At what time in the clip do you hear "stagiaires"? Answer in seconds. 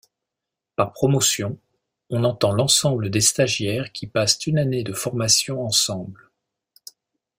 3.21-3.91